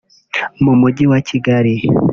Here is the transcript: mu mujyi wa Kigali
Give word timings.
mu 0.63 0.73
mujyi 0.81 1.05
wa 1.11 1.19
Kigali 1.27 1.73